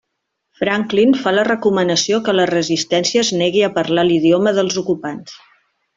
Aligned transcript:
Franklin 0.59 1.11
fa 1.25 1.33
la 1.35 1.43
recomanació 1.49 2.19
que 2.29 2.35
la 2.39 2.47
resistència 2.53 3.25
es 3.27 3.31
negui 3.43 3.65
a 3.69 3.73
parlar 3.79 4.07
l'idioma 4.09 4.59
dels 4.61 4.81
ocupants. 4.85 5.41